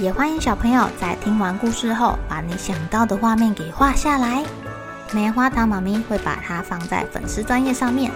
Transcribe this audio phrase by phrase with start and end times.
[0.00, 4.44] 也欢迎小朋友在听完故事后，把你想到的画面给画下来。
[5.14, 8.10] 棉花糖妈咪会把它放在粉丝专页上面，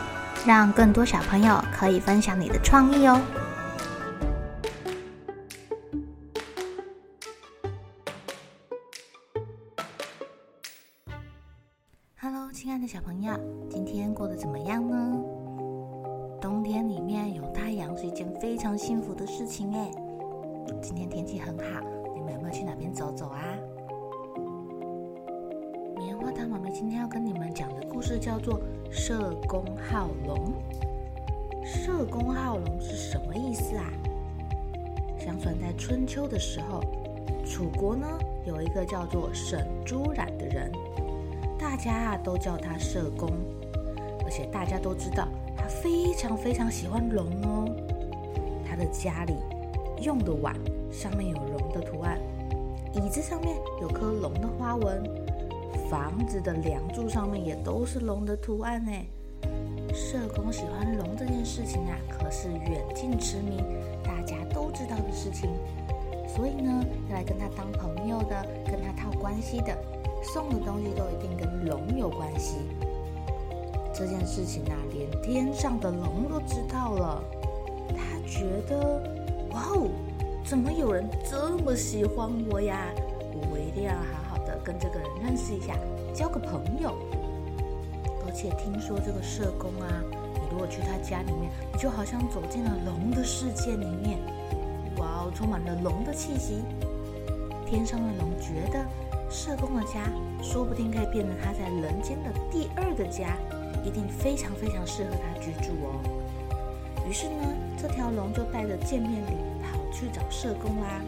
[0.44, 3.20] 让更多小朋友可以分享你的创意哦。
[12.20, 13.32] Hello，亲爱的小朋友，
[13.70, 15.16] 今天过得怎么样呢？
[16.40, 20.07] 冬天里面有太阳是一件非常幸福的事情哎。
[20.80, 21.80] 今天天气很好，
[22.14, 23.42] 你们有没有去哪边走走啊？
[25.96, 28.60] 棉花糖妈咪今天要跟你们讲的故事叫做
[28.90, 30.52] 《社公好龙》。
[31.64, 33.90] 社公好龙是什么意思啊？
[35.18, 36.80] 相传在春秋的时候，
[37.44, 38.06] 楚国呢
[38.46, 40.70] 有一个叫做沈朱冉的人，
[41.58, 43.28] 大家啊都叫他社公，
[44.24, 47.76] 而且大家都知道他非常非常喜欢龙哦。
[48.64, 49.34] 他的家里。
[50.02, 50.54] 用的碗
[50.90, 52.18] 上面有龙的图案，
[52.94, 55.02] 椅子上面有颗龙的花纹，
[55.90, 58.92] 房子的梁柱上面也都是龙的图案呢。
[59.92, 63.64] 社工喜欢龙这件事情啊，可是远近驰名，
[64.04, 65.50] 大家都知道的事情。
[66.28, 69.76] 所以呢，要来跟他当朋友的，跟他套关系的，
[70.22, 72.58] 送的东西都一定跟龙有关系。
[73.92, 77.24] 这件事情啊，连天上的龙都知道了，
[77.88, 79.17] 他觉得。
[79.58, 79.90] 哇哦！
[80.44, 82.86] 怎么有人这么喜欢我呀？
[83.50, 85.74] 我一定要好好的跟这个人认识一下，
[86.14, 86.94] 交个朋友。
[88.24, 89.88] 而且听说这个社工啊，
[90.34, 94.20] 你如果去他家里面，你就好像走进了龙的世界里面。
[94.98, 96.62] 哇哦，充满了龙的气息。
[97.66, 98.78] 天上的龙觉得
[99.28, 100.08] 社工的家
[100.40, 103.36] 说不定可以变成他在人间的第二个家，
[103.84, 105.98] 一定非常非常适合他居住哦。
[107.08, 107.42] 于是呢，
[107.76, 109.36] 这条龙就带着见面礼
[109.98, 111.00] 去找社工啦。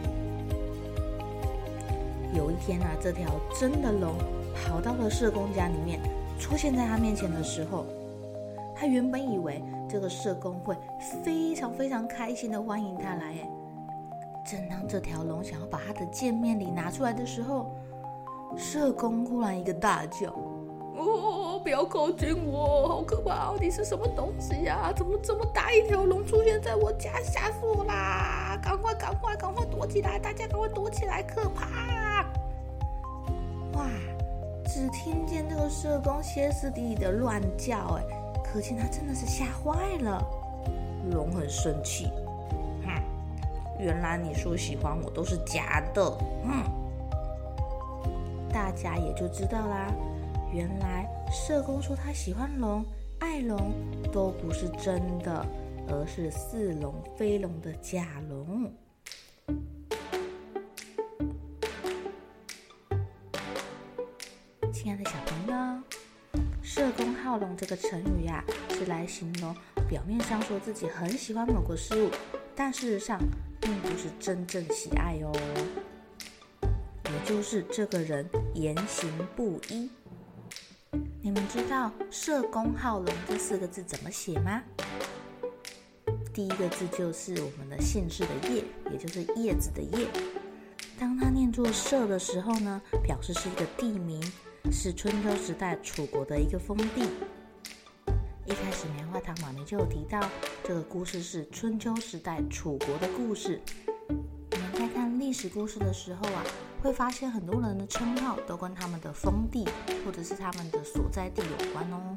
[2.34, 4.15] 有一天啊，这条真的龙
[4.53, 6.01] 跑到了社工家里面，
[6.41, 7.87] 出现在他面前的时候，
[8.75, 10.77] 他原本以为这个社工会
[11.23, 13.27] 非常非常开心的欢迎他来。
[13.27, 13.49] 哎，
[14.45, 17.71] 正当这条龙想要把他的见面礼拿出来的时候，
[18.57, 20.34] 社工忽然一个大叫。
[21.00, 23.56] 哦，不要靠近我，好可怕哦！
[23.61, 24.93] 你是什么东西呀？
[24.94, 28.59] 怎么这么大一条龙出现在我家，吓死我啦！
[28.62, 30.19] 赶快，赶快，赶快躲起来！
[30.19, 32.27] 大家赶快躲起来，可怕！
[33.75, 33.87] 哇，
[34.66, 38.05] 只听见这个社工歇斯底里的乱叫，哎，
[38.44, 40.22] 可见他真的是吓坏了。
[41.12, 42.10] 龙很生气，
[42.84, 43.03] 哼，
[43.78, 46.10] 原来你说喜欢我都是假的，
[46.44, 46.62] 哼，
[48.53, 49.93] 大家也就知道啦。
[50.53, 52.84] 原来社工说他喜欢龙、
[53.21, 53.72] 爱龙，
[54.12, 55.47] 都不是真的，
[55.88, 58.72] 而是似龙非龙的假龙。
[64.72, 65.83] 亲爱的小朋友
[66.62, 69.55] ，“社工好龙”这个成语呀，是来形容
[69.89, 72.10] 表面上说自己很喜欢某个事物，
[72.56, 73.21] 但事实上
[73.60, 75.33] 并不是真正喜爱哦。
[76.62, 79.89] 也就是这个人言行不一。
[81.23, 84.63] 你们知道“社公好龙”这四个字怎么写吗？
[86.33, 90.09] 第一个字就是我们的姓氏的“叶”，也就是叶子的“叶”。
[90.99, 94.19] 当它念作“社”的时候呢，表示是一个地名，
[94.73, 97.03] 是春秋时代楚国的一个封地。
[98.47, 100.27] 一开始棉花糖妈咪就有提到，
[100.65, 103.61] 这个故事是春秋时代楚国的故事。
[104.09, 106.43] 我们在看历史故事的时候啊。
[106.82, 109.68] 会发现很多人的称号都跟他们的封地
[110.04, 112.16] 或者是他们的所在地有关哦。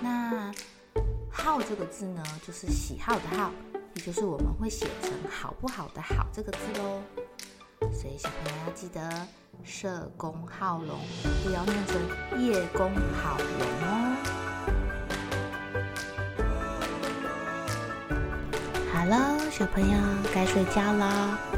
[0.00, 0.52] 那
[1.30, 3.52] “好”这个字呢，就是喜好的“好”，
[3.94, 7.00] 也就是我们会写成“好不好”的“好”这个字哦。
[7.92, 9.26] 所以小朋友要记得
[9.62, 10.98] “社公好龙”，
[11.44, 11.96] 不要念成
[12.42, 12.92] “叶公
[13.22, 13.46] 好龙”
[13.86, 14.16] 哦。
[18.92, 19.96] 好了，小朋友
[20.34, 21.57] 该睡觉了。